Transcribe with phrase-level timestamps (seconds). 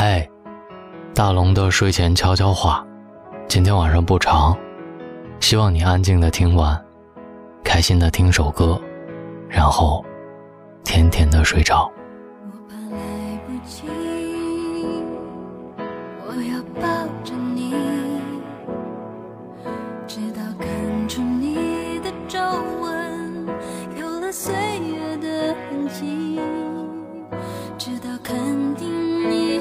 [0.00, 0.24] 嗨，
[1.12, 2.86] 大龙的睡前悄悄话，
[3.48, 4.56] 今天晚上不长，
[5.40, 6.80] 希望你安静的听完，
[7.64, 8.80] 开心的听首歌，
[9.48, 10.04] 然后
[10.84, 11.90] 甜甜的睡着。
[12.44, 13.88] 我怕来不及，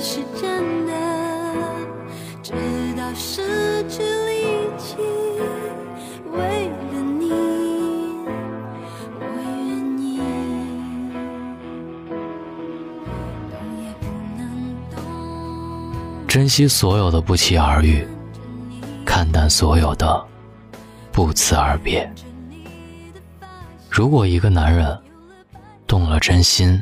[0.09, 0.93] 是真的，
[2.41, 2.53] 直
[2.95, 4.95] 到失去力气，
[6.31, 7.29] 为了你，
[9.19, 9.27] 我。
[16.25, 18.07] 珍惜所有的不期而遇，
[19.05, 20.25] 看淡所有的
[21.11, 22.09] 不辞而别。
[23.89, 24.97] 如果一个男人
[25.85, 26.81] 动了真心，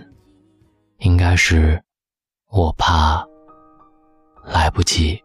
[1.00, 1.82] 应该是
[2.58, 3.22] 我怕
[4.42, 5.22] 来不及，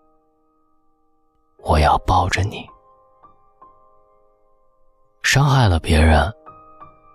[1.59, 2.67] 我要抱着你。
[5.23, 6.29] 伤害了别人，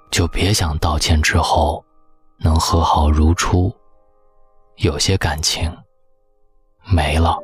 [0.09, 1.83] 就别想道歉之后
[2.38, 3.69] 能和好如初。
[4.77, 5.69] 有些感情
[6.86, 7.38] 没了，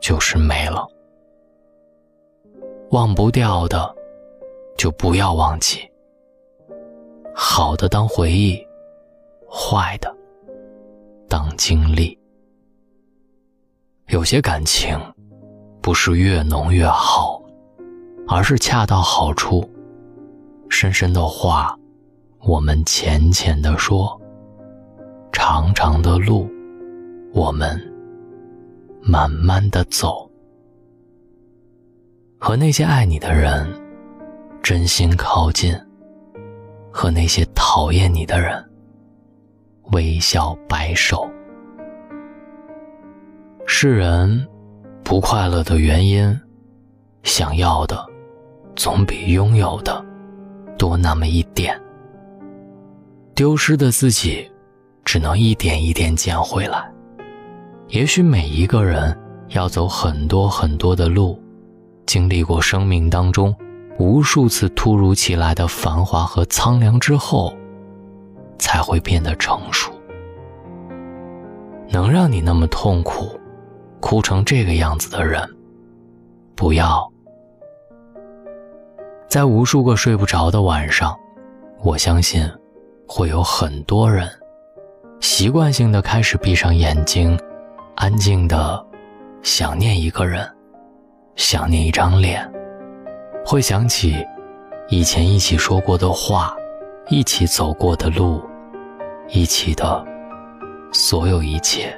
[0.00, 0.84] 就是没了。
[2.90, 3.94] 忘不掉的，
[4.76, 5.88] 就不要忘记。
[7.32, 8.66] 好的当回忆，
[9.48, 10.12] 坏的
[11.36, 12.18] 当经历。
[14.08, 14.98] 有些感情
[15.82, 17.38] 不是越浓越好，
[18.26, 19.70] 而是恰到好处。
[20.70, 21.78] 深深的话，
[22.40, 24.18] 我们浅浅的说；
[25.30, 26.48] 长长的路，
[27.34, 27.78] 我们
[29.02, 30.30] 慢慢的走。
[32.38, 33.70] 和那些爱你的人
[34.62, 35.78] 真心靠近。
[36.90, 38.64] 和那些讨厌你的人
[39.92, 41.28] 微笑摆手。
[43.66, 44.46] 世人
[45.02, 46.38] 不快乐的原因，
[47.22, 48.04] 想要的
[48.74, 50.04] 总比拥有的
[50.78, 51.80] 多那么一点。
[53.34, 54.50] 丢失的自己，
[55.04, 56.90] 只能一点一点捡回来。
[57.88, 59.16] 也许每一个人
[59.48, 61.38] 要走很多很多的路，
[62.06, 63.54] 经历过生命当中。
[63.98, 67.56] 无数次突如其来的繁华和苍凉之后，
[68.58, 69.92] 才会变得成熟。
[71.88, 73.38] 能让你那么痛苦、
[74.00, 75.48] 哭成这个样子的人，
[76.54, 77.10] 不要。
[79.28, 81.16] 在无数个睡不着的晚上，
[81.82, 82.48] 我相信，
[83.06, 84.28] 会有很多人，
[85.20, 87.38] 习惯性的开始闭上眼睛，
[87.94, 88.84] 安静的
[89.42, 90.48] 想念一个人，
[91.34, 92.50] 想念一张脸。
[93.44, 94.26] 会想起
[94.88, 96.56] 以前一起说过的话，
[97.08, 98.42] 一起走过的路，
[99.28, 100.04] 一起的
[100.92, 101.96] 所有一切。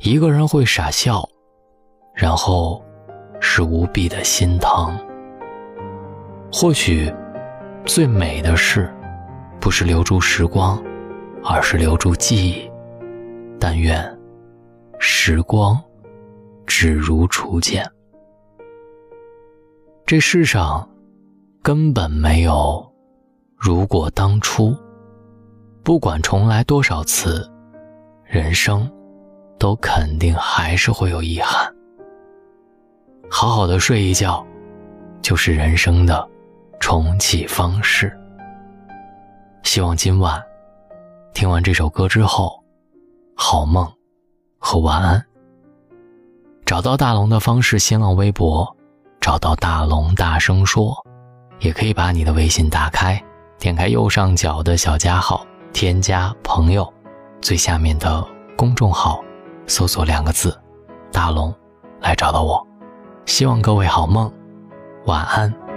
[0.00, 1.22] 一个人会傻笑，
[2.12, 2.84] 然后
[3.38, 4.98] 是无比的心疼。
[6.52, 7.12] 或许
[7.84, 8.92] 最美的事，
[9.60, 10.82] 不是留住时光，
[11.44, 12.68] 而是留住记忆。
[13.60, 14.18] 但愿
[14.98, 15.80] 时光
[16.66, 17.88] 只如初见。
[20.04, 20.88] 这世上
[21.62, 22.87] 根本没有
[23.58, 24.72] 如果当初，
[25.82, 27.44] 不管重来多少次，
[28.24, 28.88] 人生
[29.58, 31.68] 都肯定还是会有遗憾。
[33.28, 34.46] 好好的睡一觉，
[35.20, 36.26] 就是人生的
[36.78, 38.16] 重启方式。
[39.64, 40.40] 希望今晚
[41.34, 42.62] 听完这首歌之后，
[43.34, 43.86] 好梦
[44.58, 45.22] 和晚安。
[46.64, 48.72] 找到大龙的方式：新浪微博。
[49.20, 50.94] 找到大龙，大声说，
[51.58, 53.22] 也可以把你的微信打开，
[53.58, 56.90] 点开右上角的小加号，添加朋友，
[57.40, 58.24] 最下面的
[58.56, 59.20] 公众号，
[59.66, 60.56] 搜索两个字
[61.10, 61.52] “大龙”，
[62.00, 62.64] 来找到我。
[63.26, 64.32] 希望各位好梦，
[65.06, 65.67] 晚安。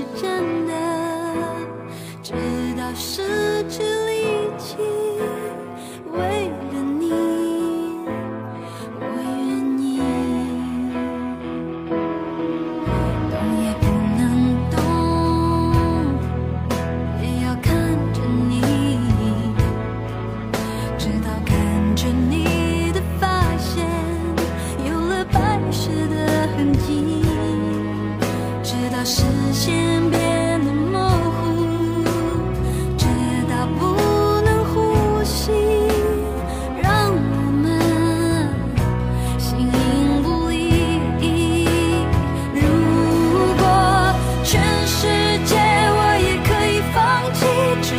[0.00, 0.72] 是真的，
[2.22, 2.32] 直
[2.74, 3.22] 到失
[3.68, 3.89] 去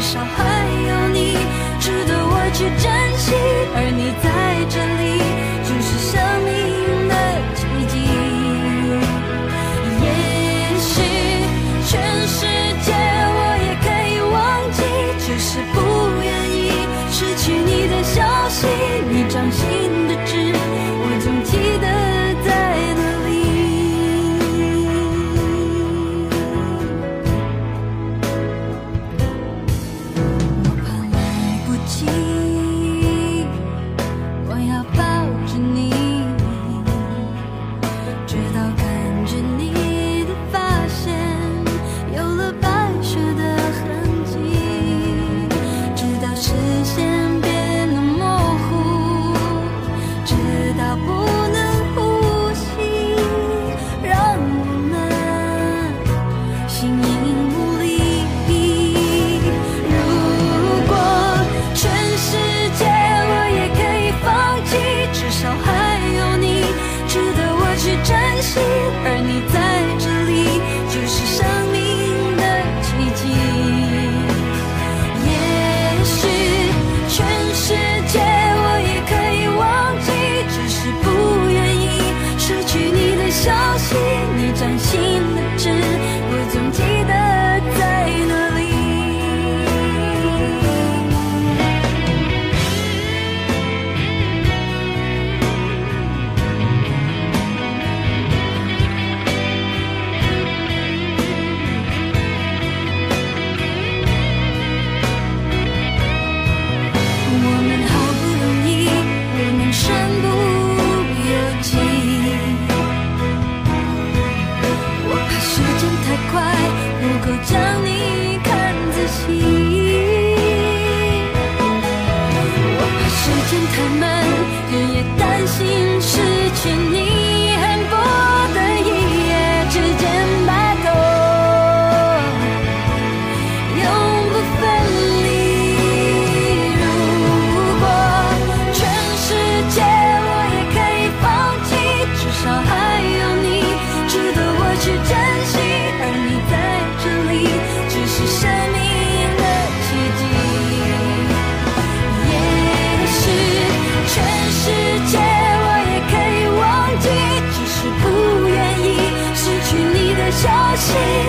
[0.02, 1.38] 至少还有你
[1.80, 2.90] 值得我去珍
[3.20, 3.36] 惜。
[3.76, 4.26] 而你在
[4.66, 5.22] 这里
[5.62, 6.50] 就是生命
[7.08, 7.14] 的
[7.54, 7.94] 奇迹。
[10.02, 10.10] 也
[10.82, 10.90] 许
[11.86, 11.94] 全
[12.26, 12.42] 世
[12.82, 12.90] 界
[13.38, 14.36] 我也可以忘
[14.74, 14.82] 记
[15.22, 15.78] 只是不
[16.24, 16.58] 愿意
[17.12, 18.18] 失去你的消
[18.50, 18.66] 息。
[19.08, 19.62] 你掌心
[31.92, 32.31] 心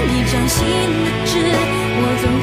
[0.08, 0.64] 你掌心
[1.04, 1.38] 的痣，
[1.98, 2.41] 我总。